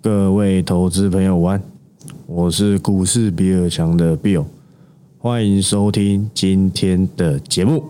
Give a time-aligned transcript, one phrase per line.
[0.00, 1.62] 各位投资朋友晚安，
[2.26, 4.44] 我是股市比尔强的 Bill，
[5.18, 7.84] 欢迎收听今天的节目。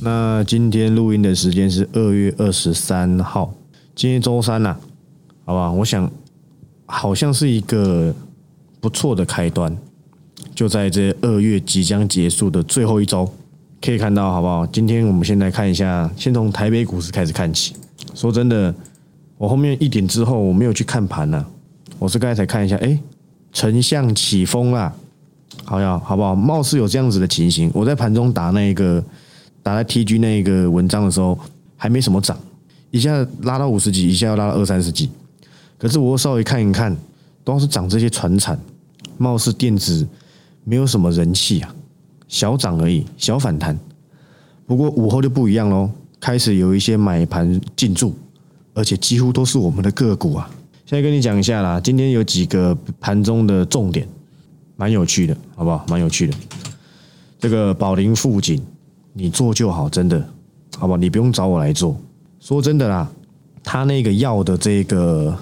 [0.00, 3.52] 那今天录音的时间是二月二十三号，
[3.96, 4.78] 今天周三啦，
[5.44, 5.72] 好吧？
[5.72, 6.08] 我想
[6.86, 8.14] 好像是一个
[8.80, 9.76] 不错的开端。
[10.54, 13.28] 就在这二月即将结束的最后一周，
[13.80, 14.66] 可以看到好不好？
[14.66, 17.74] 今天我们先来看一下，先从台北股市开始看起。
[18.14, 18.74] 说真的，
[19.38, 21.44] 我后面一点之后我没有去看盘呢，
[21.98, 22.98] 我是刚才才看一下，哎，
[23.52, 24.92] 丞相起风啦，
[25.64, 26.34] 好呀，好不好？
[26.34, 27.70] 貌似有这样子的情形。
[27.72, 29.02] 我在盘中打那个
[29.62, 31.38] 打在 TG 那个文章的时候，
[31.76, 32.38] 还没什么涨，
[32.90, 35.08] 一下拉到五十几，一下要拉到二三十几。
[35.78, 36.94] 可是我稍微看一看，
[37.42, 38.58] 都是涨这些船产，
[39.16, 40.06] 貌似电子。
[40.64, 41.74] 没有什么人气啊，
[42.28, 43.78] 小涨而已，小反弹。
[44.66, 48.14] 不过午后就不一样喽，开始有一些买盘进驻，
[48.74, 50.48] 而且几乎都是我们的个股啊。
[50.86, 54.06] 现在跟你讲一下啦，今天有几个盘中的重点，
[54.76, 55.84] 蛮有趣的，好不好？
[55.88, 56.34] 蛮有趣的。
[57.38, 58.62] 这个宝林富锦，
[59.12, 60.20] 你做就好，真的，
[60.78, 60.96] 好不好？
[60.96, 61.96] 你不用找我来做。
[62.40, 63.10] 说真的啦，
[63.64, 65.36] 他那个药的这个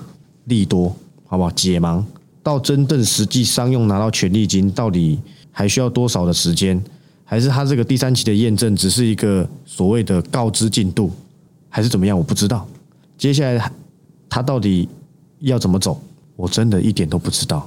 [0.45, 0.95] 利多，
[1.27, 1.51] 好不好？
[1.51, 2.03] 解盲。
[2.43, 5.19] 到真正实际商用拿到权利金，到底
[5.51, 6.83] 还需要多少的时间？
[7.25, 11.13] 还是他这个第三期的验证只是一个所谓的告知进度，
[11.69, 12.19] 还是怎么样？
[12.19, 12.67] 我不知道。
[13.17, 13.71] 接下来
[14.29, 14.89] 他到底
[15.39, 16.01] 要怎么走？
[16.35, 17.65] 我真的一点都不知道。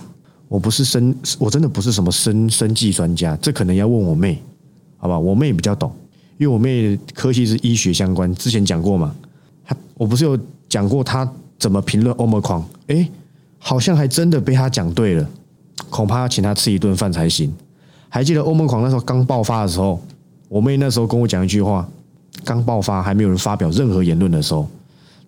[0.49, 4.41] 我不是生，我真的不是什么生生计专家，这可能要问我妹，
[4.97, 5.17] 好吧？
[5.17, 5.91] 我妹比较懂，
[6.37, 9.15] 因为我妹科系是医学相关，之前讲过嘛。
[9.65, 12.67] 他我不是有讲过他怎么评论欧盟狂？
[13.65, 15.25] 好像还真的被他讲对了，
[15.89, 17.51] 恐怕要请他吃一顿饭才行。
[18.09, 19.99] 还记得欧盟狂那时候刚爆发的时候，
[20.49, 21.87] 我妹那时候跟我讲一句话：
[22.43, 24.67] 刚爆发还没有人发表任何言论的时候，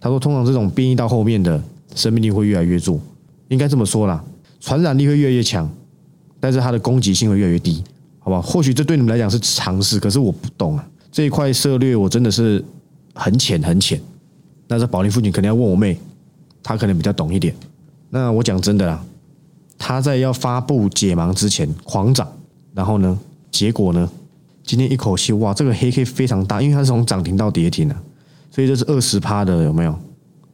[0.02, 1.64] 他说：“通常这种变异到后面的
[1.96, 3.00] 生命力会越来越弱，
[3.48, 4.22] 应该这么说啦，
[4.60, 5.68] 传染力会越来越强，
[6.42, 7.82] 但是它的攻击性会越来越低，
[8.20, 8.42] 好吧？
[8.42, 12.64] 或许这对你们来讲是常识，可是我不懂啊，这一块策略我真的是
[13.14, 14.00] 很浅很浅。
[14.68, 15.98] 那在宝林附近肯定要问我妹，
[16.62, 17.56] 她可能比较懂一点。”
[18.16, 19.04] 那我讲真的啦，
[19.78, 22.26] 他在要发布解盲之前狂涨，
[22.74, 23.20] 然后呢，
[23.52, 24.10] 结果呢，
[24.64, 28.02] 今天一口气哇，这个黑 K 非常大，因为它是从涨停到跌停啊，
[28.50, 29.94] 所以这是二十趴的有没有？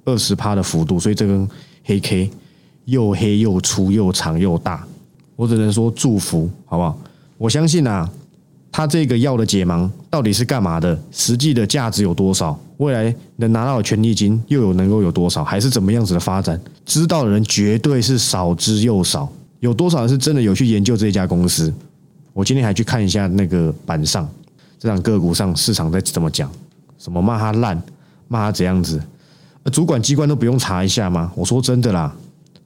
[0.06, 1.48] 二十趴的幅度，所以这根
[1.84, 2.32] 黑 K
[2.86, 4.84] 又黑又粗又长又大，
[5.36, 6.98] 我只能说祝福，好不好？
[7.38, 8.10] 我相信啊。
[8.72, 10.98] 他这个药的解盲到底是干嘛的？
[11.12, 12.58] 实际的价值有多少？
[12.78, 15.44] 未来能拿到的权利金又有能够有多少？
[15.44, 16.60] 还是怎么样子的发展？
[16.86, 19.30] 知道的人绝对是少之又少。
[19.60, 21.72] 有多少人是真的有去研究这家公司？
[22.34, 24.28] 我今天还去看一下那个板上，
[24.80, 26.50] 这场个股上市场在怎么讲？
[26.98, 27.80] 什么骂他烂，
[28.30, 29.02] 骂他怎样子？
[29.72, 31.32] 主管机关都不用查一下吗？
[31.36, 32.16] 我说真的啦，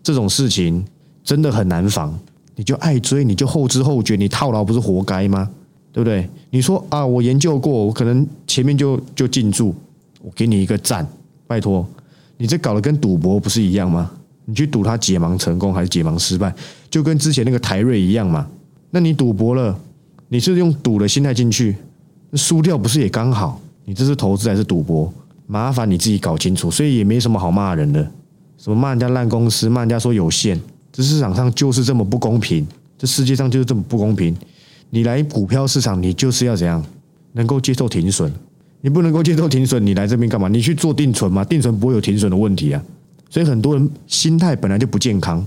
[0.04, 0.86] 这种事情
[1.24, 2.18] 真的很难防。
[2.56, 5.50] 你就爱追，你就后知后觉，你套牢不是活该吗？
[5.96, 6.28] 对不对？
[6.50, 9.74] 你说啊，我研究过，我可能前面就就进驻，
[10.22, 11.08] 我给你一个赞，
[11.48, 11.88] 拜托，
[12.36, 14.12] 你这搞得跟赌博不是一样吗？
[14.44, 16.54] 你去赌他解盲成功还是解盲失败，
[16.90, 18.46] 就跟之前那个台瑞一样嘛。
[18.92, 19.80] 那你赌博了，
[20.28, 21.78] 你是用赌的心态进去，
[22.34, 23.62] 输掉不是也刚好？
[23.86, 25.10] 你这是投资还是赌博？
[25.48, 26.70] 麻烦你自己搞清楚。
[26.70, 28.06] 所以也没什么好骂人的，
[28.58, 30.60] 什么骂人家烂公司，骂人家说有限，
[30.92, 32.68] 这市场上就是这么不公平，
[32.98, 34.36] 这世界上就是这么不公平。
[34.90, 36.84] 你来股票市场，你就是要怎样
[37.34, 38.31] 能够接受停损？
[38.81, 40.47] 你不能够接受停损，你来这边干嘛？
[40.47, 41.44] 你去做定存嘛？
[41.44, 42.81] 定存不会有停损的问题啊。
[43.29, 45.44] 所以很多人心态本来就不健康，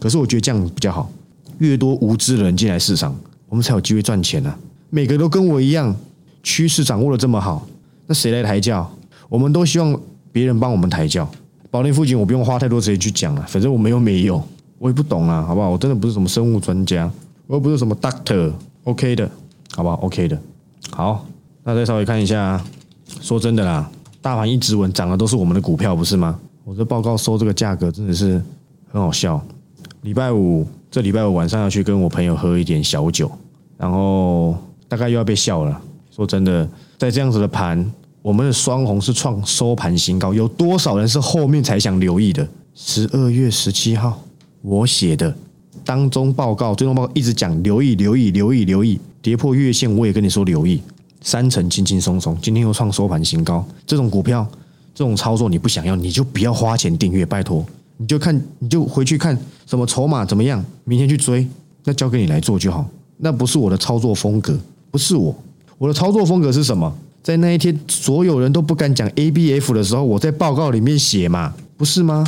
[0.00, 1.10] 可是我觉得这样比较好。
[1.58, 3.14] 越多无知的人进来市场，
[3.48, 4.58] 我们才有机会赚钱啊。
[4.90, 5.94] 每个都跟我一样，
[6.42, 7.66] 趋势掌握的这么好，
[8.06, 8.90] 那谁来抬轿？
[9.28, 10.00] 我们都希望
[10.32, 11.28] 别人帮我们抬轿。
[11.70, 14.42] 保利附近我不用花太多时间去讲了，反正我们又没有，
[14.78, 15.68] 我也不懂啊，好不好？
[15.68, 17.10] 我真的不是什么生物专家，
[17.46, 18.50] 我又不是什么 doctor。
[18.88, 19.30] OK 的，
[19.76, 20.38] 好不好？OK 的，
[20.92, 21.26] 好，
[21.62, 22.58] 那再稍微看一下。
[23.20, 23.90] 说真的啦，
[24.22, 26.40] 大盘一直稳，涨的都是我们的股票，不是吗？
[26.64, 28.42] 我这报告收这个价格真的是
[28.90, 29.38] 很好笑。
[30.00, 33.30] 礼拜五，这礼拜五晚上要去跟我朋友喝一点小酒，
[33.76, 34.56] 然后
[34.88, 35.78] 大概又要被笑了。
[36.10, 37.84] 说真的，在这样子的盘，
[38.22, 42.48] 我们的双红是创收盘新高，有多少人是后面才想留意的？
[42.74, 44.18] 十二月十七号，
[44.62, 45.34] 我写的。
[45.88, 50.82] 当中报告，最终报告一直讲留意，留意，留意，留意，跌破月线，我也跟你说留意，
[51.22, 54.46] 三成轻轻松松，今天又创收盘新高，这种股票，
[54.94, 57.64] 这种操作你不想要，你就不要花钱订阅，拜托，
[57.96, 61.48] 你就看，你就回去看什么筹码怎么样，明天去追，
[61.84, 62.86] 那交给你来做就好，
[63.16, 64.60] 那不是我的操作风格，
[64.90, 65.34] 不是我。
[65.78, 66.94] 我的操作风格是什么？
[67.22, 72.26] 在那一天所有人都不敢讲 A B F 的时候，我在报告里面写嘛，不是吗？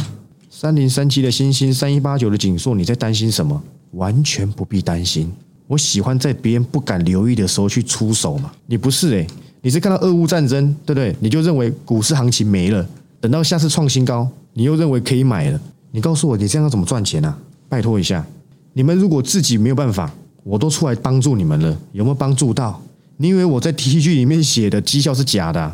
[0.61, 3.63] 三零三七的星星，三一八九的锦硕，你在担心什么？
[3.93, 5.33] 完全不必担心。
[5.67, 8.53] 我喜欢在别人不敢留意的时候去出手嘛。
[8.67, 9.27] 你不是诶，
[9.63, 11.17] 你是看到俄乌战争，对不对？
[11.19, 12.87] 你就认为股市行情没了，
[13.23, 15.59] 等到下次创新高，你又认为可以买了。
[15.93, 17.39] 你告诉我，你这样要怎么赚钱啊？
[17.67, 18.27] 拜托一下，
[18.75, 20.13] 你们如果自己没有办法，
[20.45, 22.83] 我都出来帮助你们了，有没有帮助到？
[23.17, 25.73] 你以为我在 T 恤里面写的绩效是假的？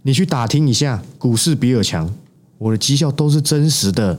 [0.00, 2.10] 你去打听一下，股市比尔强。
[2.62, 4.16] 我的绩效都是真实的，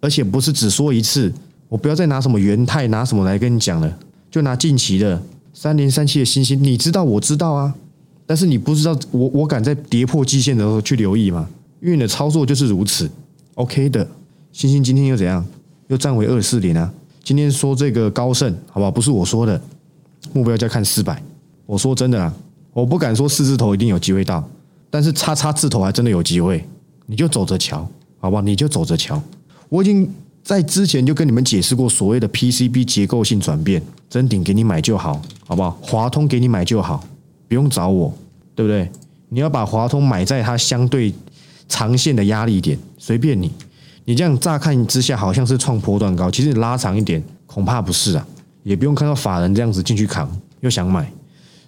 [0.00, 1.30] 而且不是只说一次。
[1.68, 3.98] 我不要再拿什么元泰拿什么来跟你讲了，
[4.30, 5.20] 就拿近期的
[5.52, 7.74] 三零三七的星星，你知道我知道啊，
[8.24, 11.46] 但是你不知道我我敢在跌破季线的时候去留意吗？
[11.82, 13.10] 因为你的操作就是如此。
[13.56, 14.08] OK 的，
[14.50, 15.44] 星星今天又怎样？
[15.88, 16.90] 又站回二四零啊？
[17.22, 18.90] 今天说这个高盛，好不好？
[18.90, 19.60] 不是我说的，
[20.32, 21.22] 目标价看四百。
[21.66, 22.34] 我说真的啊，
[22.72, 24.42] 我不敢说四字头一定有机会到，
[24.88, 26.66] 但是叉叉字头还真的有机会。
[27.06, 28.42] 你就走着瞧，好不好？
[28.42, 29.20] 你就走着瞧。
[29.68, 30.08] 我已经
[30.42, 35.70] 在之前就跟你们解释过所谓的 PCB 结构性转变，真顶给你买就好，好不好？
[35.82, 37.04] 华通给你买就好，
[37.48, 38.14] 不用找我，
[38.54, 38.90] 对不对？
[39.30, 41.12] 你要把华通买在它相对
[41.68, 43.50] 长线的压力点，随便你。
[44.04, 48.26] 你这样乍看之下好像是创波段高，其实你拉长一点，恐怕不是啊。
[48.62, 50.30] 也不用看到法人这样子进去扛，
[50.60, 51.10] 又想买。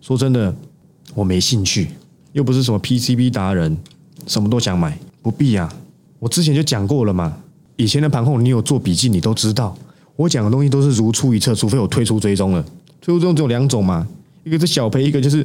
[0.00, 0.54] 说真的，
[1.14, 1.88] 我没兴趣，
[2.32, 3.76] 又不是什么 PCB 达人，
[4.26, 4.96] 什么都想买。
[5.26, 5.68] 不必啊，
[6.20, 7.36] 我之前就讲过了嘛。
[7.74, 9.76] 以前的盘后你有做笔记，你都知道，
[10.14, 12.62] 我讲的东西都是如出一辙，除非我推出追踪了。
[13.00, 14.06] 推出追踪只有两种嘛，
[14.44, 15.44] 一个是小赔，一个就是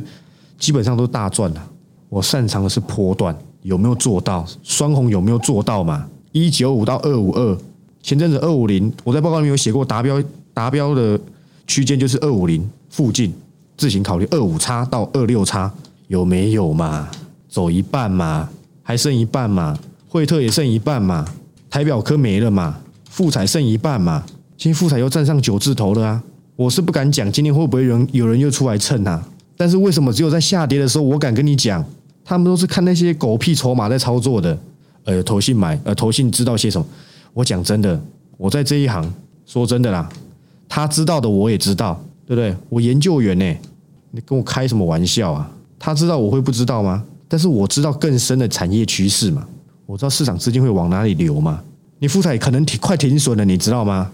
[0.59, 1.69] 基本上都是大赚了。
[2.09, 4.45] 我擅长的是波段，有没有做到？
[4.61, 6.05] 双红有没有做到嘛？
[6.31, 7.57] 一九五到二五二，
[8.03, 10.23] 前阵子二五零，我在报告里面有写过，达标
[10.53, 11.19] 达标的
[11.65, 13.33] 区间就是二五零附近，
[13.75, 15.73] 自行考虑二五叉到二六叉
[16.07, 17.09] 有没有嘛？
[17.49, 18.47] 走一半嘛？
[18.91, 19.79] 还剩一半嘛，
[20.09, 21.25] 惠特也剩一半嘛，
[21.69, 22.77] 台表科没了嘛，
[23.09, 24.21] 富彩剩一半嘛，
[24.57, 26.21] 今天富彩又站上九字头了啊！
[26.57, 29.25] 我是不敢讲今天会不会人有人又出来蹭啊？
[29.55, 31.81] 但是为什么只有在下跌的时候我敢跟你讲？
[32.25, 34.59] 他们都是看那些狗屁筹码在操作的，
[35.05, 36.85] 呃，投信买，呃，投信知道些什么？
[37.33, 37.97] 我讲真的，
[38.35, 39.09] 我在这一行
[39.45, 40.09] 说真的啦，
[40.67, 41.97] 他知道的我也知道，
[42.27, 42.53] 对不对？
[42.67, 43.57] 我研究员呢，
[44.11, 45.49] 你跟我开什么玩笑啊？
[45.79, 47.01] 他知道我会不知道吗？
[47.31, 49.47] 但是我知道更深的产业趋势嘛，
[49.85, 51.61] 我知道市场资金会往哪里流嘛。
[51.99, 54.11] 你富彩可能停快停损了，你知道吗？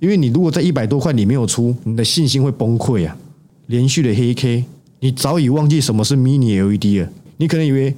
[0.00, 3.16] 因为你如果在一百多块你没有出，你的信心会崩溃啊！
[3.68, 4.66] 连续的黑 K，
[5.00, 7.08] 你早已忘记什么是 Mini LED 了。
[7.38, 7.94] 你可能以为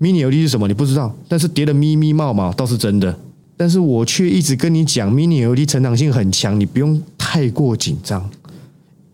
[0.00, 1.14] Mini LED 是什么，你不知道。
[1.28, 3.16] 但是跌的咪咪冒冒倒是真的。
[3.56, 8.28] 但是我却一直跟你讲，Mini LED 成长性很强，你不用太过紧张。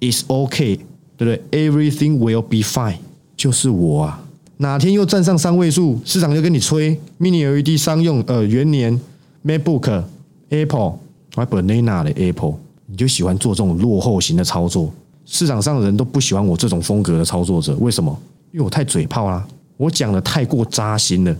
[0.00, 0.80] It's OK，
[1.18, 2.96] 对不对？Everything will be fine，
[3.36, 4.22] 就是我啊。
[4.58, 8.98] 哪天又站上三位数，市场就跟你吹 Mini LED 商用呃元年
[9.44, 10.02] MacBook
[10.48, 10.94] Apple
[11.34, 12.54] 还 Banana 的 Apple，
[12.86, 14.90] 你就喜欢做这种落后型的操作。
[15.26, 18.18] 市场上的人都不喜欢我这种风格的操作者，为什么？
[18.52, 21.36] 因为我太嘴炮啦，我讲的太过扎心了，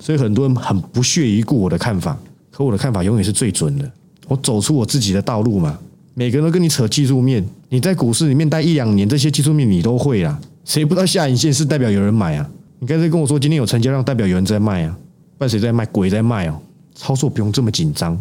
[0.00, 2.18] 所以很多人很不屑一顾我的看法。
[2.50, 3.88] 可我的看法永远是最准的，
[4.26, 5.78] 我走出我自己的道路嘛。
[6.14, 10.40] 每个人都跟你扯技术面，你在股市里面待一两年，这些技术面你都会啦。
[10.64, 12.50] 谁不知道下影线是代表有人买啊？
[12.78, 14.96] 你刚才跟我说今天有成交量，代表有人在卖啊？
[15.38, 15.86] 不谁在卖？
[15.86, 16.60] 鬼在卖哦！
[16.94, 18.18] 操作不用这么紧张。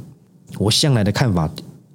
[0.57, 1.49] 我向来的看法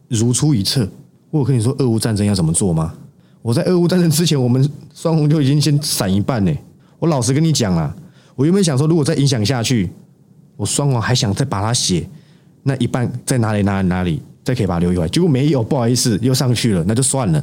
[0.09, 0.89] 如出一辙。
[1.31, 2.93] 我有跟你说俄乌战争要怎么做吗？
[3.41, 6.53] 我在俄乌战争之前，我们双红就已经先闪一半呢。
[6.99, 7.95] 我老实跟你讲啊，
[8.35, 9.89] 我原本想说，如果再影响下去，
[10.57, 12.07] 我双红还想再把它写
[12.63, 15.09] 那一半在哪里哪里哪里，再可以把它留下来。
[15.09, 17.43] 结果没有，不好意思，又上去了，那就算了。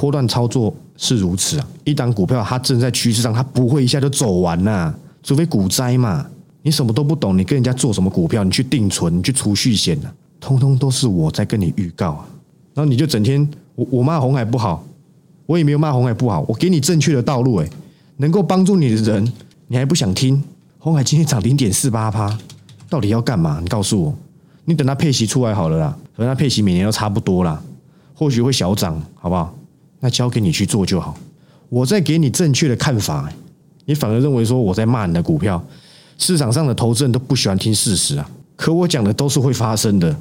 [0.00, 6.24] 波段操作是如此啊，一档股票它正在趋势上，它不会一下就走完呐，除非股灾嘛。
[6.62, 12.28] 你什么都不懂，你跟人家做什么股票，你去定存，你去储蓄险呢，通通都是我在跟你预告啊。
[12.74, 14.84] 然后你就整天我我骂红海不好，
[15.46, 17.68] 我也没有骂红海不好，我给你正确的道路，诶，
[18.18, 19.32] 能够帮助你的人，
[19.66, 20.40] 你还不想听？
[20.78, 22.38] 红海今天涨零点四八趴，
[22.88, 23.58] 到底要干嘛？
[23.60, 24.14] 你告诉我，
[24.64, 27.60] 你等它配息出来好了啦，反正它配息每年都差不多啦，
[28.14, 29.54] 或许会小涨，好不好？
[30.00, 31.16] 那交给你去做就好，
[31.68, 33.28] 我再给你正确的看法，
[33.84, 35.62] 你反而认为说我在骂你的股票，
[36.18, 38.30] 市场上的投资人都不喜欢听事实啊。
[38.54, 40.14] 可我讲的都是会发生的，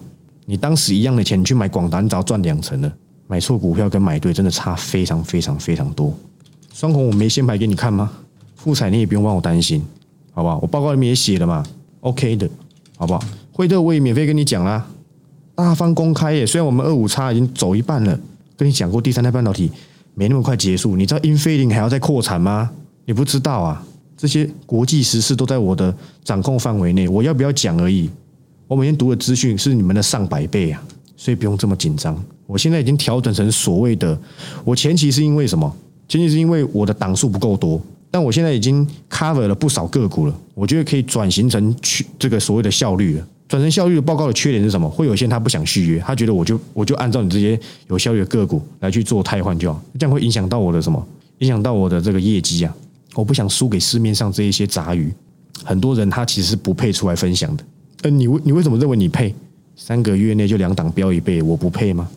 [0.46, 2.92] 你当时一样的钱去买广达，你只要赚两成了。
[3.28, 6.14] 买错股票跟买对真的差非常非常非常多。
[6.74, 8.12] 双红我没先牌给你看吗？
[8.56, 9.84] 富彩你也不用帮我担心，
[10.32, 10.60] 好不好？
[10.62, 11.64] 我报告里面也写了嘛
[12.00, 12.50] ，OK 的，
[12.98, 13.24] 好不好？
[13.52, 14.88] 惠特我也免费跟你讲啦，
[15.56, 16.46] 大方公开耶。
[16.46, 18.20] 虽然我们二五差已经走一半了。
[18.58, 19.72] 跟你讲过，第三代半导体
[20.16, 20.98] 没那么快结束。
[20.98, 22.70] 你知道英飞凌还要再扩产吗？
[23.06, 23.82] 你不知道啊，
[24.18, 28.10] 这些国际时事都在我的掌控范围内，我要不要讲而已。
[28.68, 30.84] 我每天读的资讯是你们的上百倍啊，
[31.16, 32.22] 所以不用这么紧张。
[32.48, 34.20] 我现在已经调整成所谓的，
[34.66, 35.72] 我前期是因为什么？
[36.08, 43.28] 前期是因为我的档数不够多，但我现在已经 cover 了不少个股了，我觉得可以转型成去这个所谓的效率了。
[43.48, 44.90] 转成效率的报告的缺点是什么？
[44.90, 51.08] 会有些人他不想续约，他觉得我就我就按照你这些有效率的个股来去做汰换就好，这样会影响到我的什么？
[51.40, 52.76] 影响到我的这个业绩啊！
[53.14, 55.14] 我不想输给市面上这一些杂鱼，
[55.64, 57.64] 很多人他其实是不配出来分享的。
[58.04, 59.34] 呃，你为你为什么认为你配？
[59.76, 62.10] 三个月内就两档飙一倍，我不配吗？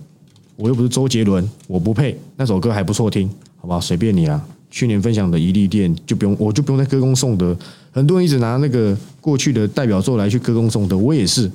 [0.56, 2.18] 我又不是周杰伦，我不配。
[2.36, 3.80] 那首歌还不错听，好不好？
[3.80, 4.42] 随便你啦。
[4.70, 7.56] 去年分享的一利店就不用，我就不用再歌功颂德。
[7.92, 11.50] 很多人一直拿那个过去的代表作来去歌功颂德，我也是。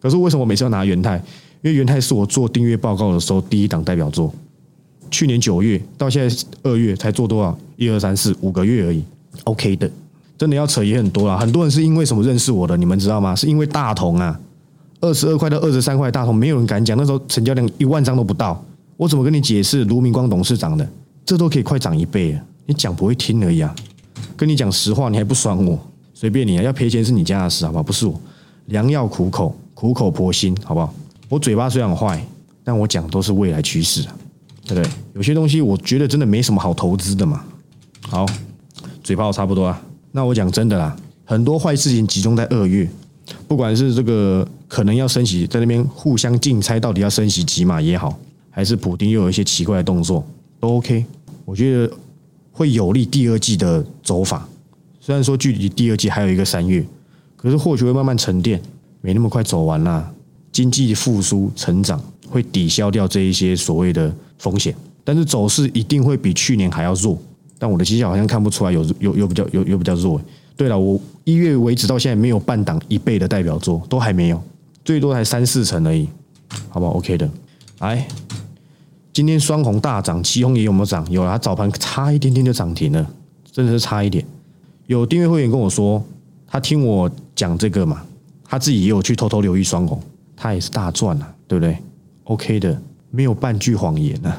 [0.00, 1.16] 可是为什么我每次要拿元泰？
[1.62, 4.32] 因为元泰是我做订阅报告的时候第一档代表作。
[5.10, 7.56] 去年九月到现在二月才做多少？
[7.76, 9.02] 一二三四五个月而已。
[9.44, 9.90] OK 的。
[10.36, 12.76] 真的要扯也很多了，很多人是因为什么认识我的？
[12.76, 13.36] 你们知道吗？
[13.36, 14.38] 是因为大同啊，
[15.00, 16.98] 二十二块到二十三块大同，没有人敢讲。
[16.98, 18.60] 那时候成交量一万张都不到，
[18.96, 19.84] 我怎么跟你解释？
[19.84, 20.86] 卢明光董事长的，
[21.24, 22.40] 这都可以快涨一倍了。
[22.66, 23.72] 你讲不会听而已啊，
[24.36, 25.78] 跟你讲实话，你还不爽我？
[26.12, 27.82] 随便你啊，要赔钱是你家的事，好不好？
[27.82, 28.20] 不是我。
[28.66, 30.94] 良药苦口，苦口婆心，好不好？
[31.28, 32.24] 我嘴巴虽然坏，
[32.62, 34.16] 但我讲都是未来趋势啊，
[34.64, 34.90] 对不对？
[35.14, 37.44] 有些东西我觉得真的没什么好投资的嘛。
[38.02, 38.24] 好，
[39.02, 39.82] 嘴炮差不多啊。
[40.12, 42.88] 那我讲真的啦，很多坏事情集中在二月，
[43.48, 48.16] 不管是这个可能要升息，在那边互相竞猜到底要升息几码也好，
[48.50, 50.24] 还是普丁又有一些奇怪的动作，
[50.60, 51.04] 都 OK。
[51.44, 51.92] 我觉得
[52.54, 54.48] 会有利第二季的走法。
[55.00, 56.82] 虽然说距离第二季还有一个三月，
[57.36, 58.58] 可是或许会慢慢沉淀，
[59.02, 60.10] 没那么快走完啦。
[60.50, 67.18] 经济复苏成长会抵消掉这一些所谓的风险，但是走势一定会比去年还要弱。
[67.58, 70.20] 但我的绩效好像看不出来有有有比较有有比较弱。
[70.56, 74.40] 对了，我一月为止到现在没有半档一倍的代表作，都还没有，
[74.84, 76.08] 最多才三四成而已，
[76.68, 77.28] 好不好？OK 的。
[77.80, 78.06] 来，
[79.14, 81.08] 今天双红大涨，旗红也有没有涨？
[81.08, 83.08] 有啊，早盘差一点点就涨停了，
[83.52, 84.26] 真的是差一点。
[84.88, 86.04] 有订阅会员跟我说，
[86.48, 88.02] 他听我讲这个嘛，
[88.44, 90.02] 他自己也有去偷偷留意双红，
[90.36, 91.78] 他也是大赚啊，对不对
[92.24, 92.76] ？OK 的，
[93.12, 94.36] 没有半句谎言啊。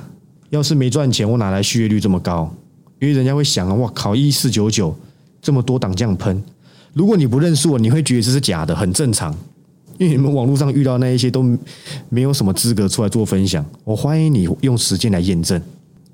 [0.50, 2.54] 要是没赚钱，我哪来续约率这么高？
[3.00, 4.94] 因为人家会想啊，哇靠，一四九九
[5.42, 6.44] 这么多档这样喷，
[6.92, 9.34] 如果你不认识我，你会觉得这是假的，很正常。
[9.98, 11.44] 因为你们网络上遇到那一些都
[12.10, 15.62] 没有什么资格出来做分享，我欢迎你用时间来验证。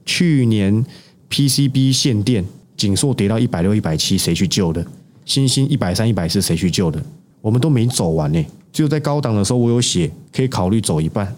[0.06, 0.86] 去年
[1.30, 2.46] PCB 限电，
[2.78, 4.86] 紧缩跌到一百六、一百七，谁去救的？
[5.26, 7.02] 星星一百三、一百四，谁去救的？
[7.42, 11.36] 我们都没走完呢，只有在高档的时候，我有写可以考虑走一半，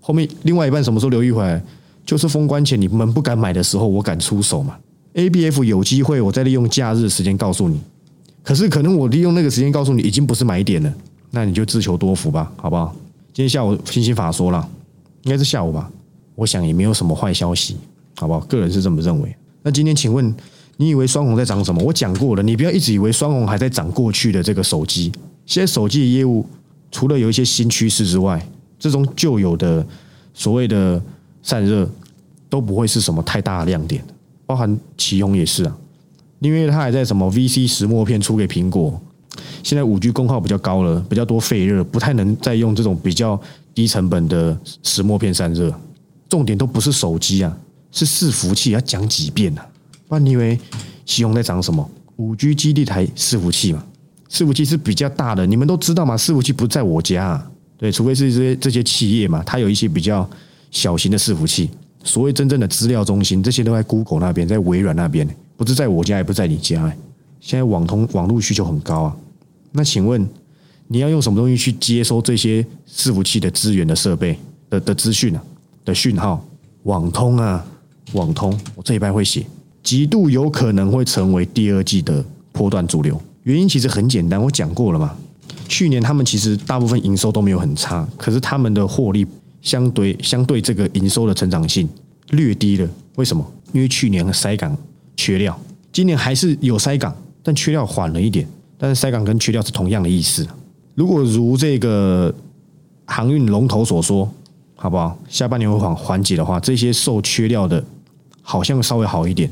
[0.00, 1.62] 后面另外一半什么时候留意回来？
[2.04, 4.76] 就是封关前你们不敢买的时候，我敢出手嘛
[5.14, 7.80] ？A B F 有机会，我再利用假日时间告诉你。
[8.42, 10.92] 可是可能我利用那个时间告诉你，已经不是买点了，
[11.32, 12.94] 那你就自求多福吧，好不好？
[13.32, 14.68] 今天下午星星法说了，
[15.24, 15.90] 应该是下午吧？
[16.36, 17.76] 我想也没有什么坏消息，
[18.16, 18.38] 好不好？
[18.40, 19.34] 个人是这么认为。
[19.62, 20.32] 那今天请问，
[20.76, 21.82] 你以为双红在涨什么？
[21.82, 25.10] 我讲过了，你不要一直以为双红还在涨过去的这个手机。
[25.46, 26.46] 现在手机的业务
[26.92, 28.46] 除了有一些新趋势之外，
[28.78, 29.84] 这种旧有的
[30.32, 31.02] 所谓的。
[31.44, 31.90] 散热
[32.48, 34.00] 都不会是什么太大的亮点，
[34.46, 35.76] 包含启宏也是啊，
[36.38, 39.02] 因为它还在什么 VC 石墨片出给苹果，
[39.62, 43.40] 现在五 G 功耗比较高了，比较多废热，不太能再用这种比较
[43.74, 45.74] 低成本的石墨片散热。
[46.28, 47.56] 重点都不是手机啊，
[47.90, 49.66] 是伺服器，要讲几遍啊？
[50.08, 50.58] 不然你以为
[51.04, 51.88] 启宏在讲什么？
[52.16, 53.84] 五 G 基地台伺服器嘛，
[54.30, 56.16] 伺服器是比较大的，你们都知道嘛？
[56.16, 60.28] 伺服器不在我家，啊，对，除非是这些这些企业嘛，它有一些比较。
[60.74, 61.68] 小型的伺服器，
[62.02, 66.90] 所谓真正的资料中心，这些都在 Google 那边，在微软那边，不是在我家，也不在你家。
[67.40, 69.16] 现在网通网络需求很高啊，
[69.72, 70.26] 那请问
[70.88, 74.38] 你要用什么东西去接收这些伺服器的资源的设备
[74.70, 75.42] 的的资讯啊
[75.84, 76.44] 的讯号？
[76.84, 77.64] 网通啊，
[78.12, 79.46] 网通，我这一半会写，
[79.82, 83.20] 极度有可能会成为第二季的波段主流。
[83.44, 85.16] 原因其实很简单，我讲过了嘛。
[85.68, 89.26] 去年他们其实大部分营收都没有很差，可是他们的获利。
[89.62, 91.88] 相对相对这个营收的成长性
[92.30, 93.52] 略低了，为什么？
[93.72, 94.76] 因为去年的塞港
[95.16, 95.56] 缺料，
[95.92, 98.44] 今年还是有塞港，但缺料缓了一点。
[98.82, 100.44] 但是塞港跟缺料是同样的意思。
[100.96, 102.34] 如果如这个
[103.06, 104.28] 航运龙头所说，
[104.74, 105.16] 好不好？
[105.28, 107.84] 下半年会缓缓解的话，这些受缺料的，
[108.42, 109.48] 好像稍微好一点。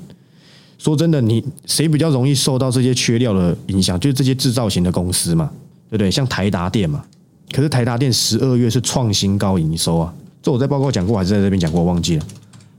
[0.79, 4.01] 说真的，你谁比较容易受到这些缺料的影响？
[4.01, 5.49] 就是这些制造型的公司嘛，
[5.89, 6.11] 对不对？
[6.11, 7.05] 像台达电嘛。
[7.53, 11.85] 可是台达电十二月是创新高营收啊，这我在报告讲过还是在这边讲过？
[11.85, 12.27] 忘记了。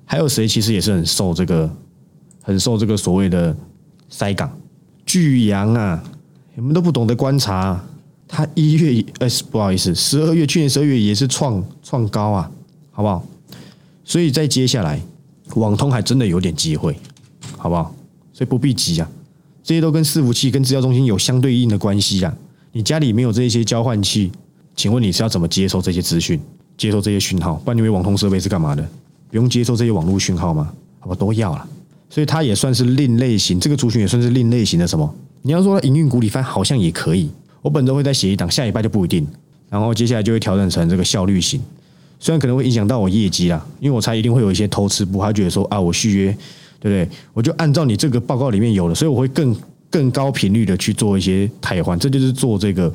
[0.04, 1.74] 还有谁其实也是很受这个，
[2.42, 3.56] 很受这个所谓的
[4.10, 4.52] 塞港
[5.06, 6.04] 巨阳啊，
[6.56, 7.82] 你们都不懂得观察，
[8.28, 12.52] 它一月呃不好意思，十二月去年十二月也是创创高啊，
[12.92, 13.26] 好不好？
[14.04, 15.00] 所以在接下来，
[15.56, 16.96] 网通还真的有点机会，
[17.58, 17.96] 好不好？
[18.34, 19.10] 所以不必急啊，
[19.64, 22.36] 这些都跟伺服器跟资料中心有相对应的关系啊。
[22.74, 24.32] 你家里没有这些交换器，
[24.76, 26.40] 请问你是要怎么接收这些资讯、
[26.78, 27.56] 接收这些讯号？
[27.56, 28.86] 不然你以为网通设备是干嘛的？
[29.30, 30.74] 不用接收这些网络讯号吗？
[31.00, 31.68] 好吧，都要了。
[32.10, 35.16] 所以它也算是另类型，这个族群也算是另类型的什么？
[35.42, 37.30] 你要说营运股里翻好像也可以。
[37.62, 39.28] 我本周会再写一档，下礼拜就不一定。
[39.70, 41.62] 然后接下来就会调整成这个效率型，
[42.20, 46.32] 虽然可能会影响到我业绩啦，因为我猜一定会有一些偷吃部，他觉得说啊，我续约，
[46.80, 47.18] 对不对？
[47.34, 49.56] 我就按照你这个报告里面有的，所以我会更。
[49.92, 52.90] 更高频率的去做一些台换，这就是做这个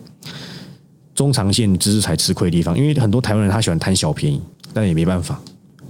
[1.14, 2.74] 中长线知识才吃亏的地方。
[2.74, 4.40] 因为很多台湾人他喜欢贪小便宜，
[4.72, 5.38] 但也没办法，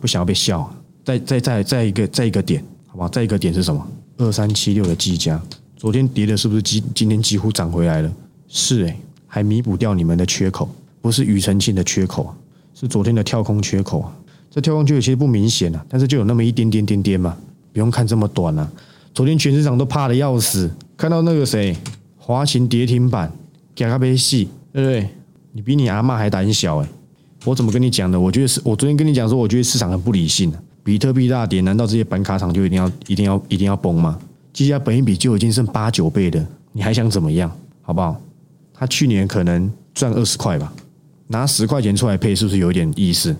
[0.00, 0.68] 不想要被笑。
[1.04, 3.08] 再再再再一个再一个点，好不好？
[3.08, 3.86] 再一个点是什么？
[4.16, 5.40] 二三七六的计价，
[5.86, 8.12] 昨天跌的是不是今今天几乎涨回来了？
[8.48, 8.96] 是诶，
[9.28, 10.68] 还弥补掉你们的缺口，
[11.00, 12.34] 不是庾澄庆的缺口啊，
[12.74, 14.12] 是昨天的跳空缺口啊。
[14.50, 17.36] 这跳空缺口其实不明显啊，但是就有那么一点点点点嘛，
[17.72, 18.68] 不用看这么短啊。
[19.14, 20.68] 昨天全市场都怕的要死。
[20.96, 21.76] 看到那个谁，
[22.16, 23.32] 华勤跌停板，
[23.72, 25.08] 给他杯戏，对不对？
[25.52, 26.88] 你比你阿妈还胆小哎！
[27.44, 28.18] 我怎么跟你讲的？
[28.18, 30.60] 我觉得是我昨天跟你讲说，我觉得市场很不理性啊。
[30.82, 34.18] 比特币大跌，难道这些板卡厂就一定要、一定要、一定要崩吗？
[34.56, 37.54] 积家本一比就已经剩八九倍的，你还想怎么样？
[37.82, 38.18] 好不好？
[38.72, 40.72] 他去年可能赚二十块吧，
[41.26, 43.36] 拿十块钱出来配，是不是有一点意思？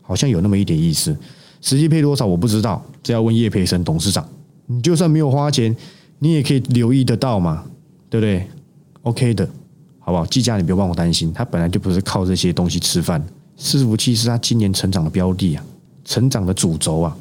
[0.00, 1.16] 好像有那么一点意思。
[1.60, 4.24] 实际配多少我不知道，这要问叶培生董事长。
[4.66, 5.76] 你就算没有花钱。
[6.20, 7.64] 你也可以留意得到嘛，
[8.08, 8.46] 对不对
[9.02, 9.48] ？OK 的，
[9.98, 10.24] 好不好？
[10.26, 13.20] 计价你不用帮我担心，他本来就不是靠这些东西吃饭。
[13.58, 15.64] 伺服器是他今年成长的标的啊，
[16.04, 17.16] 成长的主轴啊，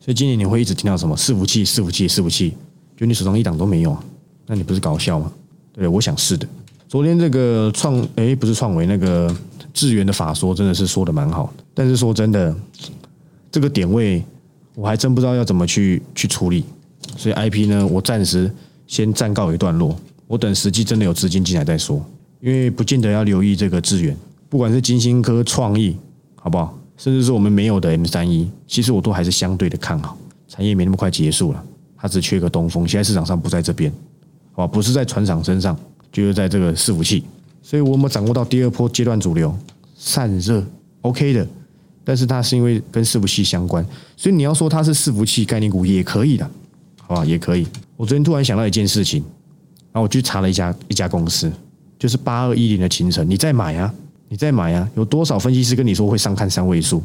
[0.00, 2.54] 所以今年你会一直听到什么伺服器、伺服器、伺服器，
[2.96, 4.04] 就你手上一档都没有啊，
[4.46, 5.32] 那你不是搞笑吗？
[5.72, 6.46] 对，我想是的。
[6.88, 9.34] 昨天这个创，哎，不是创维那个
[9.72, 12.54] 智源的法说，真的是说的蛮好的，但是说真的，
[13.50, 14.22] 这个点位
[14.74, 16.64] 我还真不知道要怎么去去处理。
[17.16, 18.50] 所以 I P 呢，我暂时
[18.86, 22.04] 先暂告一段落，我等实际真的有资金进来再说。
[22.40, 24.16] 因为不见得要留意这个智源，
[24.48, 25.96] 不管是金星科创意，
[26.36, 26.78] 好不好？
[26.96, 30.16] 甚至是我们没有的 M 三一，其实我都还是相对的看好。
[30.46, 31.64] 产业没那么快结束了，
[32.04, 32.86] 它只缺个东风。
[32.86, 33.90] 现在市场上不在这边，
[34.52, 34.70] 好吧？
[34.70, 35.74] 不是在船厂身上，
[36.12, 37.24] 就是在这个伺服器。
[37.62, 39.56] 所以我们掌握到第二波阶段主流
[39.96, 40.62] 散热
[41.00, 41.48] ，OK 的。
[42.04, 43.82] 但是它是因为跟伺服器相关，
[44.18, 46.50] 所以你要说它是伺服器概念股也可以的。
[47.06, 47.66] 好吧，也可以。
[47.96, 49.22] 我昨天突然想到一件事情，
[49.90, 51.50] 然后我去查了一家一家公司，
[51.98, 53.94] 就是八二一零的秦城，你再买啊，
[54.28, 54.86] 你再买啊。
[54.94, 57.02] 有多少分析师跟你说会上看三位数？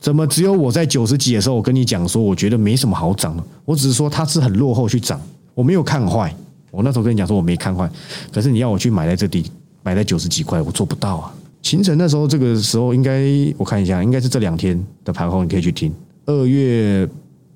[0.00, 3.44] 怎么只有我在九十几的时候，我跟你讲说，我觉得没什么好涨的。
[3.64, 5.20] 我只是说它是很落后去涨，
[5.54, 6.34] 我没有看坏。
[6.70, 7.88] 我那时候跟你讲说我没看坏，
[8.32, 9.44] 可是你要我去买在这地，
[9.82, 11.34] 买在九十几块，我做不到啊。
[11.62, 13.22] 秦城那时候这个时候应该
[13.58, 15.92] 我看一下，应该是这两天的盘后，你可以去听
[16.26, 17.08] 二月。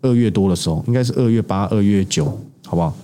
[0.06, 2.26] 二月多的时候，应该是二月八、二月九，
[2.66, 2.94] 好不好？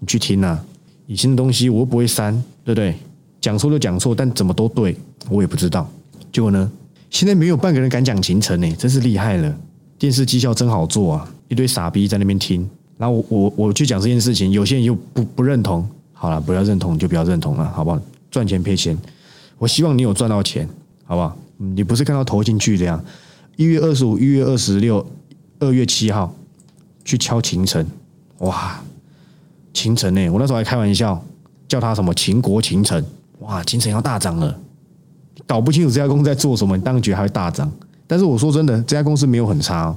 [0.00, 0.60] 你去听啊，
[1.06, 2.34] 以前的东西我又不会删，
[2.64, 2.96] 对不对？
[3.40, 4.96] 讲错就讲错，但怎么都对，
[5.30, 5.88] 我也不知道。
[6.32, 6.68] 结果呢，
[7.10, 9.54] 现在没有半个人敢讲秦城呢，真是厉害了。
[9.98, 15.88] 电视绩效真好做啊，一堆傻逼在那边听，然后我我我去讲这件事情，有些人又不不认同。
[16.12, 18.00] 好了，不要认同就不要认同了，好不好？
[18.30, 18.96] 赚钱赔钱，
[19.58, 20.68] 我希望你有赚到钱，
[21.04, 21.36] 好不好？
[21.56, 23.02] 你不是看到投进去这样。
[23.56, 25.06] 一月二十五、一月二十六、
[25.58, 26.34] 二月七号。
[27.04, 27.82] 去敲秦城，
[28.40, 28.78] 哇，
[29.72, 30.28] 秦城呢？
[30.28, 31.24] 我那时候还开玩笑
[31.66, 33.02] 叫他什么秦国秦城，
[33.38, 34.60] 哇，秦城要大涨了，
[35.48, 37.68] 搞不清楚这家公司在做什么，你当然觉得它会大涨。
[38.06, 39.96] 但是我说真的，这家公司没有很差，哦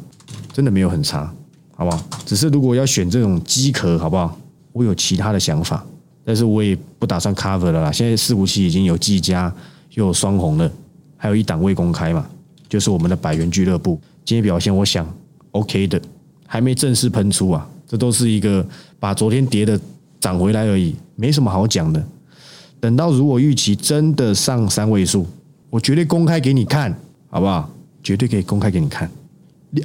[0.54, 1.32] 真的没有很差，
[1.76, 2.02] 好不好？
[2.26, 4.36] 只是如果要选这种机壳，好不好？
[4.72, 5.86] 我有其他的想法，
[6.24, 7.92] 但是我也不打算 cover 了啦。
[7.92, 9.54] 现在四五七已经有技嘉，
[9.96, 10.72] 又有双红了，
[11.18, 12.26] 还有一档未公开嘛，
[12.70, 15.06] 就是我们的百元俱乐部，今天表现我想
[15.52, 16.02] OK 的。
[16.48, 18.66] 还没正式喷出啊，这都是一个
[19.00, 19.80] 把昨天跌的
[20.20, 22.06] 涨回来而已，没什么好讲的。
[22.78, 25.26] 等到如果预期真的上三位数，
[25.72, 26.96] 我绝对公开给你看，
[27.32, 27.68] 好不好？
[28.04, 29.10] 绝对可以公开给你看。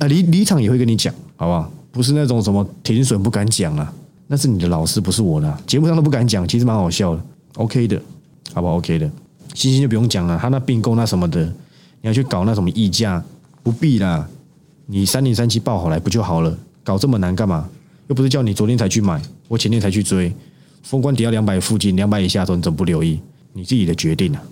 [0.01, 1.73] 啊离离场也会跟你讲，好不好？
[1.93, 3.91] 不是那种什么停损不敢讲啊，
[4.27, 5.59] 那是你的老师，不是我的。
[5.67, 7.25] 节目上都不敢讲，其实蛮好笑的。
[7.55, 8.03] OK 的，
[8.53, 9.11] 好不好？OK 的，
[9.55, 11.45] 星星就不用讲了，他那并购那什么的，
[12.03, 13.25] 你要去搞那什么溢价，
[13.63, 14.29] 不必啦。
[14.87, 16.59] 你三零三七报好来不就好了？
[16.83, 17.69] 搞这么难干嘛？
[18.09, 20.33] 又不是叫你昨天才去买，我前天才去追。
[20.83, 23.21] 封关跌到两百附近，两百以下的时候你怎么不留意？
[23.53, 24.43] 你自己的决定啊！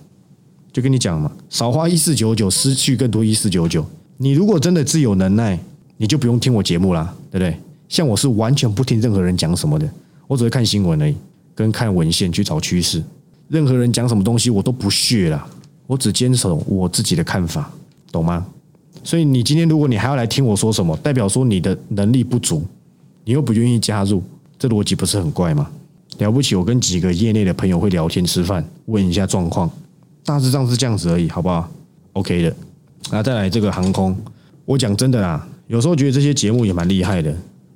[0.74, 3.86] 就跟你讲嘛，少花一四九九，失去更多一四九九。
[4.16, 5.56] 你如果真的自有能耐，
[5.96, 7.56] 你就不用听我节目啦，对不对？
[7.88, 9.88] 像我是完全不听任何人讲什么的，
[10.26, 11.14] 我只会看新闻而已，
[11.54, 13.00] 跟看文献去找趋势。
[13.46, 15.46] 任何人讲什么东西我都不屑啦，
[15.86, 17.70] 我只坚守我自己的看法，
[18.10, 18.44] 懂吗？
[19.04, 22.66] 所以你今天如果你还要来听我说什么，代表说你的能力不足，
[23.24, 24.20] 你又不愿意加入，
[24.58, 25.70] 这逻辑不是很怪吗？
[26.18, 29.70] 了不起，我跟几个业内的朋友会聊天吃饭，问一下状况，
[30.24, 31.68] 大致上是这样子而已，好不好
[32.14, 32.56] ？OK 的。
[33.10, 34.16] 那再来这个航空，
[34.64, 37.34] 我讲真的啦，有时候觉得这些节目也蛮厉害的。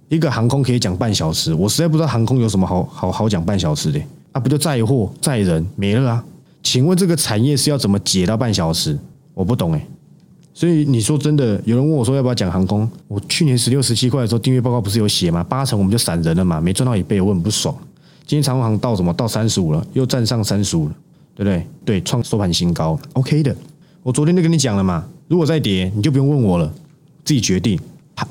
[0.08, 4.00] 一个航空可以讲半小时，我实在不知道航空有什么好好好讲半小时的
[4.32, 4.40] 啊？
[4.40, 6.24] 不就载货载人没了啊？
[6.62, 8.98] 请问这个产业是要怎么解到半小时？
[9.34, 9.87] 我不懂哎。
[10.54, 12.90] 所以你说真的，有人问我说要不要讲航空？
[13.06, 15.44] 我去年十六十七块的时候订阅报告不是有写吗？
[15.44, 17.76] 八成我们就散人了嘛，没赚到一倍，我很不爽。
[18.26, 19.12] 今天长航到什么？
[19.12, 20.94] 到三十五了，又站上三十五了，
[21.38, 21.66] 对不对？
[21.85, 23.55] 对，创收盘新高，OK 的。
[24.03, 26.72] 我昨天就跟你讲了嘛，如果再跌，你就不用问我了，
[27.24, 27.79] 自己决定。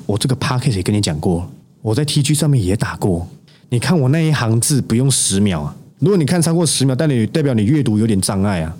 [0.04, 3.26] 我这个 p a c k e 也跟你讲过，我在 T G 上面也打过。
[3.70, 8.76] 你看我那一行字不用十秒啊，如果你看超过十秒，代表代表你阅读有点障碍啊。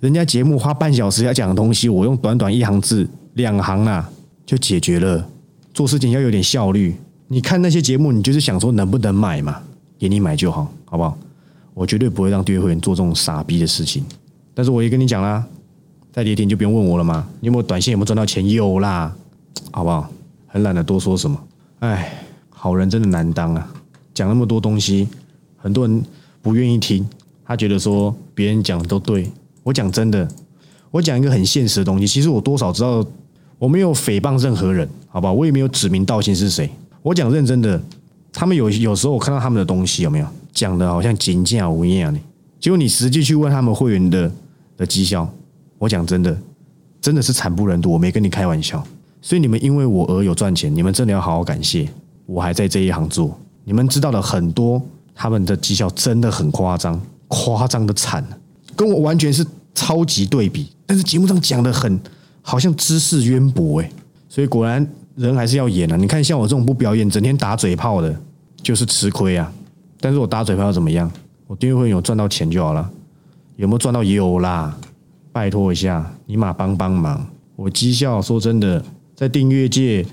[0.00, 4.10] 人家节目花半小时要讲的东西，我用短短一行字、两行啊
[4.44, 5.26] 就解决了。
[5.72, 6.94] 做事情要有点效率。
[7.28, 9.62] 你看那些节目，你就是想说能不能买嘛？
[9.98, 11.16] 给你买就好，好不好？
[11.80, 14.04] 我绝对不会让订阅会员做这种傻逼的事情。
[14.52, 15.42] 但是我也跟你讲啦。
[16.12, 17.26] 再跌停就不用问我了嘛？
[17.40, 18.46] 你有没有短线有没有赚到钱？
[18.50, 19.16] 有啦，
[19.70, 20.10] 好不好？
[20.46, 21.40] 很懒得多说什么。
[21.78, 23.72] 哎，好人真的难当啊！
[24.12, 25.08] 讲那么多东西，
[25.56, 26.04] 很多人
[26.42, 27.08] 不愿意听。
[27.46, 29.30] 他觉得说别人讲的都对。
[29.62, 30.28] 我讲真的，
[30.90, 32.06] 我讲一个很现实的东西。
[32.06, 33.02] 其实我多少知道，
[33.58, 35.32] 我没有诽谤任何人，好不好？
[35.32, 36.68] 我也没有指名道姓是谁。
[37.00, 37.80] 我讲认真的，
[38.32, 42.20] 他们有有时候我看到他们的东西有没有讲的好像金价无一样的，
[42.58, 44.30] 结果你实际去问他们会员的
[44.76, 45.28] 的绩效。
[45.78, 46.36] 我讲真的，
[47.00, 48.86] 真的是惨不忍睹，我没跟你开玩笑。
[49.22, 51.88] 所以你们因为我而有赚钱，你们真的要好好感谢。
[52.26, 54.80] 我还在这一行做，你们知道了很多，
[55.14, 58.24] 他们的绩效真的很夸张，夸张的惨，
[58.76, 60.70] 跟我完全是超级对比。
[60.86, 61.98] 但是节目上讲的很，
[62.42, 63.90] 好像知识渊博诶。
[64.28, 64.86] 所以果然
[65.16, 65.96] 人还是要演啊！
[65.96, 68.14] 你看像我这种不表演，整天打嘴炮的，
[68.62, 69.52] 就是吃亏啊。
[70.00, 71.10] 但是我打嘴炮怎么样？
[71.46, 72.90] 我订阅会员有赚到钱就好了，
[73.56, 74.02] 有没有赚到？
[74.02, 74.76] 有啦。
[75.32, 77.24] 拜托一下，尼玛帮帮忙！
[77.54, 78.84] 我绩效说真的，
[79.14, 80.04] 在订阅界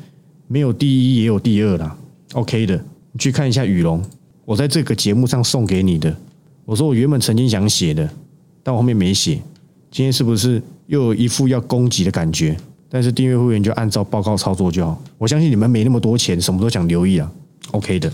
[0.47, 1.97] 没有第一也有第二啦。
[2.33, 2.75] OK 的，
[3.11, 3.99] 你去看一下雨龙，
[4.45, 6.15] 我在这个节目上送给你的。
[6.65, 8.07] 我说我原本曾经想写的，
[8.61, 9.41] 但我后面没写。
[9.89, 12.55] 今天是不是又有一副要攻击的感觉？
[12.87, 15.01] 但是订阅会员就按照报告操作就好。
[15.17, 17.31] 我相信你们没那么多钱，什么都想留意啊。
[17.71, 18.13] OK 的，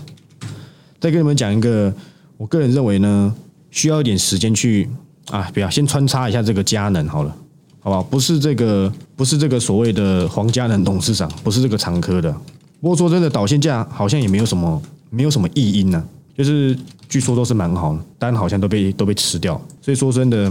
[1.04, 1.92] 再跟你们讲一个，
[2.38, 3.34] 我个人认为呢，
[3.70, 4.88] 需要一点时间去。
[5.30, 7.36] 啊，不要先穿插一下这个佳能好了，
[7.80, 8.02] 好不好？
[8.02, 12.32] 不是这个，不是这个所谓的黄佳能董事长，不是这个长科的。
[12.80, 16.02] 不过说真的，导线架好像也没有什么，没有什么异音呢。
[16.36, 16.74] 就是
[17.06, 19.60] 据说都是蛮好的，但好像都被都被吃掉。
[19.82, 20.50] 所以说真的，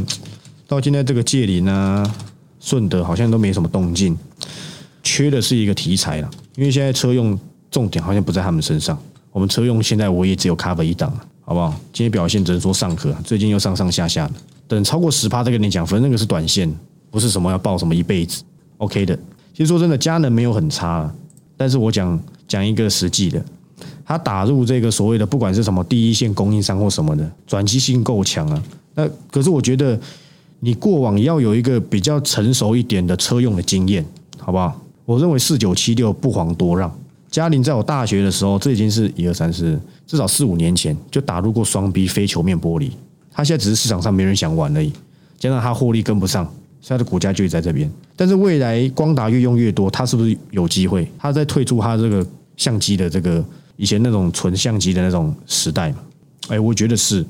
[0.68, 2.04] 到现在这个界林啊、
[2.60, 4.16] 顺德好像都没什么动静，
[5.02, 6.30] 缺的是一个题材了。
[6.56, 7.40] 因为现在车用
[7.72, 8.98] 重点好像不在他们身上，
[9.34, 11.74] 我们车用现在我也只有卡本一档，好不好？
[11.92, 14.34] 今天表现只能说上课，最近又上上下下的。
[14.68, 16.72] 等超过十趴再跟你讲，反正那个是短线，
[17.10, 18.44] 不是什么要报什么一辈子
[18.78, 19.18] ，OK 的。
[19.52, 21.12] 其实说真的，佳能没有很差，
[21.58, 23.44] 但是我讲讲一个实际的，
[24.06, 28.64] 它打入这个所谓的不管是什么第一线供应商或什么的，转机性够强啊。
[28.94, 30.00] 那可是我觉得
[30.60, 34.06] 你过往要有一个比较成熟一点的车用的经验，
[34.38, 34.80] 好不好？
[35.06, 36.96] 我认为四九七六不遑多让。
[37.34, 42.92] 嘉麟在我大学的时候，这已经是一二三四，至少四五年前就打入过双 B 非球面玻璃。
[43.32, 44.94] 它现在只是市场上没人想玩而已，
[45.40, 46.48] 加上它获利跟不上，
[46.88, 47.92] 它的股价就在这边。
[48.16, 51.12] 但是未来光达越用越多，它是不是有机会？
[51.18, 52.24] 它在退出它这个
[52.56, 53.44] 相机的这个
[53.78, 55.98] 以前那种纯相机的那种时代嘛？
[56.50, 57.26] 哎，我觉得是，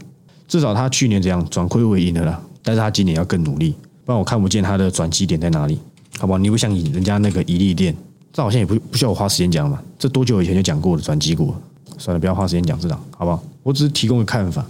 [0.49, 2.41] 至少它去年这样转亏为盈的啦。
[2.61, 5.79] 但是它今年要更努力，不然我看不见它的转机点在哪里，
[6.19, 6.37] 好不好？
[6.37, 7.95] 你不像人家那个一利店，
[8.33, 9.79] 这好像也不不需要我花时间讲嘛。
[9.97, 11.53] 这多久以前就讲过的转机股？
[11.97, 13.41] 算了，不要花时间讲这档，好不好？
[13.61, 14.65] 我只是提供个看法。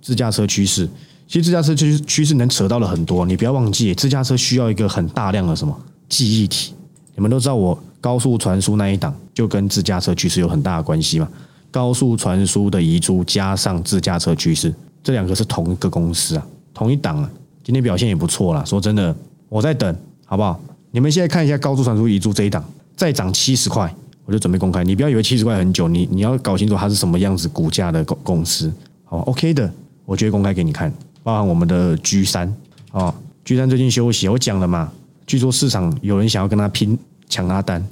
[0.00, 0.88] 自驾车趋势，
[1.28, 3.24] 其实自驾车趋趋势能扯到了很多。
[3.24, 6.74] 你不要忘记，自驾车需要一个很大量的什么记忆体。
[7.14, 11.28] 你们都知道，我高速传输那一档就跟自驾车趋势有很大的关系嘛。
[11.70, 17.30] 高速传输的遗珠加上自驾车趋势，这两个是同一个公司啊，同一档啊。
[17.62, 18.64] 今天表现也不错啦。
[18.64, 19.14] 说真的，
[19.48, 19.94] 我在等，
[20.24, 20.58] 好不好？
[20.90, 22.64] 你们现在看一下高速传输遗珠这一档，
[22.96, 24.84] 再涨七十块，我就准备公开。
[24.84, 28.72] 你不要以为七十块很久，你你要搞清楚它是什么样子股价的公公司，
[29.04, 29.72] 好，OK 的。
[30.04, 32.52] 我就会公开给你看，包含我们的 G 三
[32.90, 34.92] 哦，G 三最近休息，我讲了嘛，
[35.26, 37.82] 据说市场有人想要跟他拼抢他单，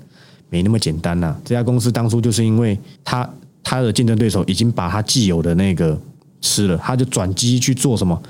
[0.49, 1.35] 没那么简单呐。
[1.45, 3.31] 这家公司当初就是因为他
[3.63, 5.97] 他的竞争对手已经把他既有的那个
[6.41, 8.21] 吃了，他就转机去做什么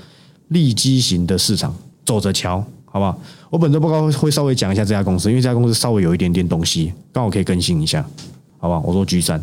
[0.49, 3.17] 利基型的市场，走着瞧，好不好？
[3.49, 8.05] 我本周报告会稍微讲一下这家公司，因为这家公司稍微有一点点东西，刚好可以更新一下，
[8.59, 8.83] 好不好？
[8.85, 9.41] 我说居三，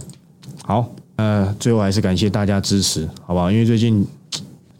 [0.63, 3.49] 好，呃，最后还是感谢大家支持，好不好？
[3.49, 4.05] 因为最近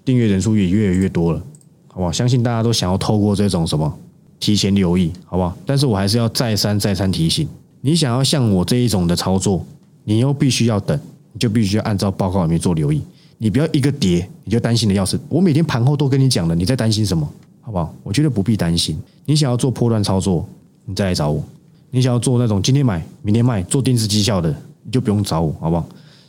[0.03, 1.41] 订阅人数也越来越多了，
[1.87, 2.11] 好不好？
[2.11, 3.91] 相信大家都想要透过这种什么
[4.39, 5.55] 提前留意，好不好？
[5.65, 7.47] 但是我还是要再三再三提醒，
[7.79, 9.65] 你想要像我这一种的操作，
[10.03, 10.99] 你又必须要等，
[11.31, 13.01] 你就必须要按照报告里面做留意，
[13.37, 15.17] 你不要一个跌你就担心的要死。
[15.29, 17.25] 我每天盘后都跟你讲了，你在担心什么？
[17.67, 17.93] 好不好？
[18.01, 18.97] 我觉得不必担心。
[19.25, 20.47] 你想要做破断操作，
[20.85, 21.43] 你再来找我；
[21.91, 25.85] 你想要做那种今天买明天卖做定时绩效的，你就不用找我，好不好？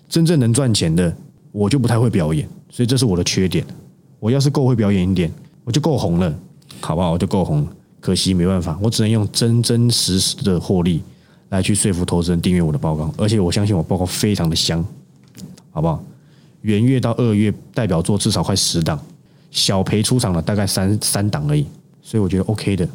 [0.09, 1.17] 真正能赚钱的，
[1.53, 3.65] 我就不太会表演，所以这是我的缺点。
[4.19, 6.35] 我要是够会表演一点，我就够红了，
[6.81, 7.13] 好不好？
[7.13, 7.65] 我就够红。
[8.01, 11.01] 可惜没办法，我只能用真真实实的获利
[11.51, 14.85] 来去说服投资人订阅我的报告，而且我相信我报告非常的香，
[15.71, 16.03] 好不好？
[16.63, 19.01] 元月到二月代表作至少快十档，
[19.51, 21.67] 小赔出场了大概三三档而已，
[22.03, 22.89] 所以我觉得 OK 的。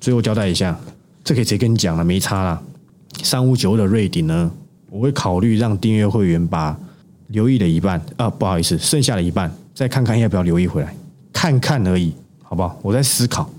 [0.00, 0.78] 最后交代一下，
[1.22, 2.62] 这可以直接跟你讲了，没差啦。
[3.22, 4.50] 三五九的瑞鼎呢，
[4.90, 6.78] 我会考虑让订阅会员把
[7.28, 10.94] 留意的一半啊，不好意思，剩下的一半再看看要不要留意回来，
[11.32, 12.78] 看看而已，好不好？
[12.82, 13.50] 我在思考。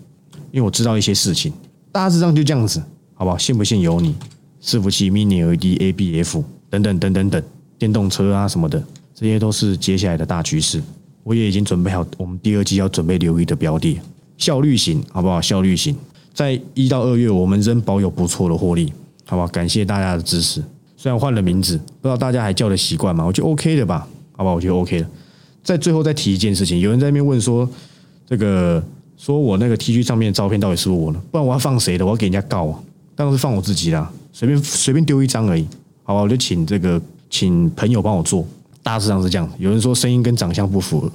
[0.52, 1.52] 因为我知道一些事情，
[1.92, 2.82] 大致上就这样子，
[3.14, 3.38] 好不好？
[3.38, 4.16] 信不信由你。
[4.62, 7.44] 伺服器、Mini LED、ABF 等等等等等，
[7.78, 8.82] 电动车啊什么的，
[9.14, 10.82] 这些都是接下来的大趋势。
[11.26, 14.00] 我也已经准备好我们第二季要准备留意的标的，
[14.38, 15.42] 效率型，好不好？
[15.42, 15.94] 效率型，
[16.34, 18.94] 在一到二月我们仍保有不错的获利，
[19.26, 19.48] 好不好？
[19.48, 20.64] 感谢大家的支持。
[20.96, 23.26] 虽然换了名字，不知道大家还叫得习惯吗？
[23.26, 24.56] 我觉得 OK 的吧，好不好？
[24.56, 25.10] 我觉得 OK 的。
[25.64, 27.68] 在最后再提一件事情，有人在那边问说，
[28.26, 28.82] 这个。
[29.18, 31.18] 说我那个 T 恤上面的照片到底是不是我的？
[31.32, 32.06] 不然我要放谁的？
[32.06, 32.78] 我要给人家告啊！
[33.16, 35.66] 当然是放我自己啦，随便随便丢一张而已，
[36.04, 36.22] 好吧？
[36.22, 38.46] 我就请这个请朋友帮我做，
[38.86, 39.50] 大致上是这样。
[39.58, 41.12] 有人说声音跟长相不符合，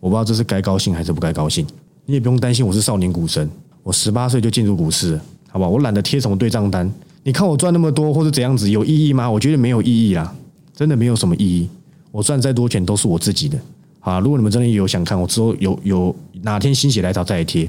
[0.00, 1.64] 我不知道这是该高兴还是不该高兴。
[2.04, 3.48] 你也不用担心，我是少年股神，
[3.84, 5.16] 我十八岁就进入股市，
[5.48, 5.68] 好吧？
[5.68, 6.92] 我懒得贴什么对账单。
[7.22, 9.30] 你看我赚那么多或者怎样子有意义吗？
[9.30, 10.34] 我觉得没有意义啦，
[10.74, 11.68] 真的没有什么意义。
[12.10, 13.56] 我赚再多钱都是我自己的。
[14.00, 14.20] 啊！
[14.20, 17.68] 如果你们真的有想看，我之后有有哪天心血来潮再来贴，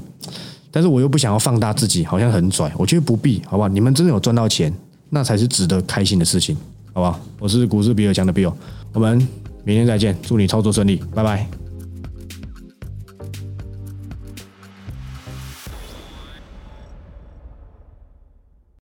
[0.69, 3.67] 但是我又不想要放大自己，好像很拽，我觉得不必，好不好？
[3.67, 4.71] 你们真的有赚到钱，
[5.09, 6.55] 那才是值得开心的事情，
[6.93, 7.19] 好不好？
[7.39, 8.53] 我是股市比尔强的 Bill，
[8.93, 9.17] 我们
[9.63, 11.66] 明天再见，祝你操作顺利，拜拜。